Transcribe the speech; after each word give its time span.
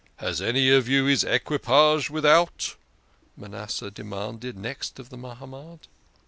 "Has 0.15 0.41
any 0.41 0.71
of 0.71 0.89
you 0.89 1.05
his 1.05 1.23
equipage 1.23 2.09
without?" 2.09 2.75
Manasseh 3.37 3.91
demanded 3.91 4.57
next 4.57 4.97
of 4.97 5.09
the 5.11 5.17
Mahamad. 5.17 5.81